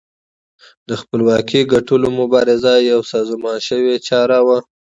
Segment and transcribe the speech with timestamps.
[0.89, 4.57] د خپلواکۍ ګټلو مبارزه یوه سازمان شوې چاره وه.